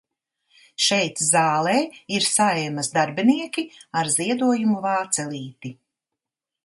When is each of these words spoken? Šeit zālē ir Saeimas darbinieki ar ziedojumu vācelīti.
Šeit 0.85 1.19
zālē 1.25 1.75
ir 2.19 2.25
Saeimas 2.29 2.89
darbinieki 2.95 3.67
ar 4.01 4.13
ziedojumu 4.15 4.81
vācelīti. 4.89 5.77